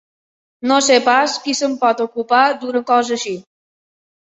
[0.71, 3.37] No sé pas qui se'n pot ocupar, d'una cosa així.